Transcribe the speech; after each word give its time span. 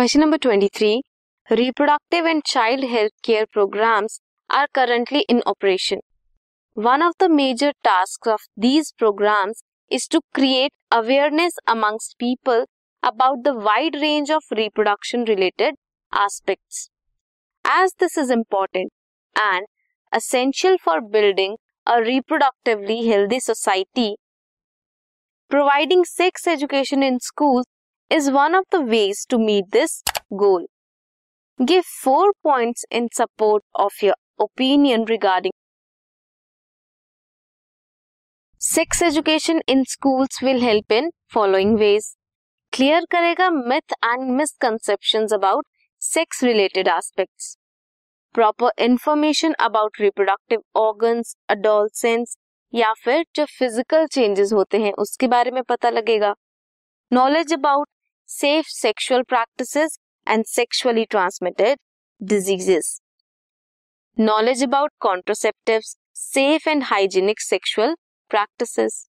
Question 0.00 0.22
number 0.22 0.38
23. 0.38 1.02
Reproductive 1.50 2.24
and 2.24 2.42
child 2.42 2.84
health 2.84 3.12
care 3.22 3.44
programs 3.46 4.22
are 4.48 4.66
currently 4.72 5.26
in 5.28 5.42
operation. 5.44 5.98
One 6.72 7.02
of 7.02 7.12
the 7.18 7.28
major 7.28 7.72
tasks 7.84 8.26
of 8.26 8.40
these 8.56 8.92
programs 8.92 9.62
is 9.90 10.06
to 10.06 10.22
create 10.32 10.72
awareness 10.90 11.52
amongst 11.66 12.16
people 12.18 12.64
about 13.02 13.44
the 13.44 13.52
wide 13.52 13.94
range 13.94 14.30
of 14.30 14.42
reproduction 14.50 15.26
related 15.26 15.74
aspects. 16.10 16.88
As 17.62 17.92
this 17.98 18.16
is 18.16 18.30
important 18.30 18.94
and 19.38 19.66
essential 20.14 20.78
for 20.82 21.02
building 21.02 21.58
a 21.84 21.96
reproductively 21.96 23.06
healthy 23.06 23.40
society, 23.40 24.14
providing 25.50 26.06
sex 26.06 26.46
education 26.46 27.02
in 27.02 27.20
schools 27.20 27.66
is 28.10 28.28
one 28.32 28.54
of 28.54 28.64
the 28.72 28.80
ways 28.88 29.26
to 29.30 29.38
meet 29.38 29.64
this 29.72 30.02
goal 30.34 30.66
give 31.60 31.82
four 31.94 32.32
points 32.46 32.84
in 32.92 33.08
support 33.14 33.62
of 33.80 34.04
your 34.04 34.14
opinion 34.40 35.06
regarding 35.10 35.52
sex 38.60 39.02
education 39.02 39.60
in 39.68 39.82
schools 39.88 40.42
will 40.44 40.62
help 40.62 40.92
in 40.92 41.10
following 41.34 41.78
ways 41.78 42.08
clear 42.72 43.04
करेगा 43.10 43.48
myth 43.50 43.92
and 44.04 44.30
misconception 44.30 45.26
about 45.34 45.66
sex 46.02 46.42
related 46.44 46.88
aspects 46.88 47.56
proper 48.34 48.82
information 48.84 49.54
about 49.60 50.00
reproductive 50.00 50.62
organs 50.80 51.34
adolescence 51.50 52.36
या 52.72 52.92
फिर 53.04 53.24
जो 53.36 53.44
physical 53.58 54.06
changes 54.06 54.52
होते 54.52 54.78
हैं, 54.78 54.92
उसके 54.94 55.26
बारे 55.28 55.50
में 55.50 55.62
पता 55.62 55.90
लगेगा. 55.90 56.34
Knowledge 57.12 57.52
about 57.52 57.88
safe 58.29 58.65
sexual 58.67 59.21
practices 59.29 59.97
and 60.27 60.45
sexually 60.45 61.05
transmitted 61.09 61.77
diseases 62.21 62.97
knowledge 64.19 64.63
about 64.63 64.91
कॉन्ट्रोसेप्टिव्स 64.99 65.95
safe 66.13 66.67
and 66.67 66.83
hygienic 66.83 67.41
sexual 67.41 67.95
practices, 68.29 69.07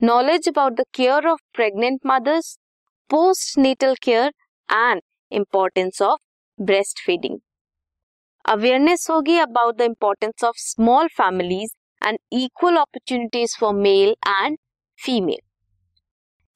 knowledge 0.00 0.46
about 0.46 0.76
the 0.76 0.84
care 0.92 1.26
of 1.26 1.38
pregnant 1.54 2.04
mothers, 2.04 2.58
postnatal 3.10 3.94
care 4.00 4.30
and 4.68 5.00
importance 5.32 6.00
of 6.00 6.18
breastfeeding. 6.58 7.38
Awareness 8.44 9.08
होगी 9.10 9.38
about 9.42 9.76
the 9.78 9.84
importance 9.84 10.42
of 10.42 10.54
small 10.56 11.08
families 11.08 11.74
and 12.02 12.18
equal 12.32 12.78
opportunities 12.78 13.54
for 13.54 13.72
male 13.72 14.14
and 14.24 14.56
female. 14.98 15.44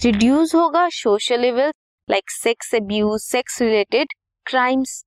Reduce 0.01 0.55
होगा 0.55 0.89
social 0.93 1.45
evils 1.45 1.73
like 2.10 2.30
sex 2.30 2.74
abuse, 2.74 3.24
sex 3.24 3.62
related 3.62 4.08
crimes. 4.46 5.06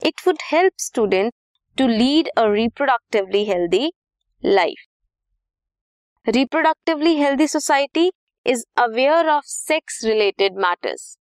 It 0.00 0.14
would 0.26 0.42
help 0.50 0.74
students 0.78 1.36
to 1.76 1.86
lead 1.86 2.28
a 2.36 2.44
reproductively 2.44 3.46
healthy 3.46 3.92
life. 4.42 4.84
Reproductively 6.26 7.18
healthy 7.18 7.46
society 7.46 8.10
is 8.44 8.66
aware 8.76 9.30
of 9.30 9.44
sex 9.44 10.02
related 10.04 10.54
matters. 10.54 11.16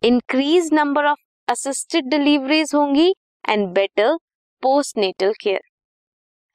Increased 0.00 0.72
number 0.72 1.04
of 1.06 1.18
assisted 1.48 2.10
deliveries 2.10 2.72
होंगी 2.72 3.12
and 3.44 3.74
better 3.74 4.16
postnatal 4.64 5.34
care. 5.38 5.60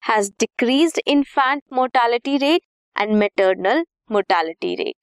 Has 0.01 0.31
decreased 0.31 0.99
infant 1.05 1.63
mortality 1.69 2.37
rate 2.39 2.63
and 2.95 3.19
maternal 3.19 3.83
mortality 4.09 4.75
rate. 4.79 4.97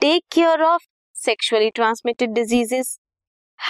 Take 0.00 0.24
care 0.30 0.64
of 0.64 0.80
sexually 1.20 1.70
transmitted 1.70 2.34
diseases. 2.34 2.98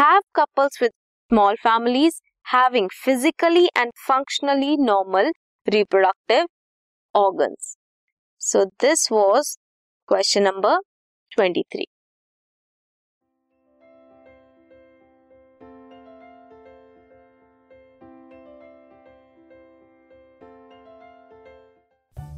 Have 0.03 0.23
couples 0.35 0.73
with 0.81 0.93
small 1.31 1.57
families 1.63 2.21
having 2.45 2.89
physically 2.91 3.69
and 3.75 3.91
functionally 4.07 4.77
normal 4.77 5.31
reproductive 5.73 6.47
organs. 7.15 7.77
So 8.39 8.71
this 8.79 9.11
was 9.11 9.59
question 10.07 10.45
number 10.45 10.79
23. 11.35 11.87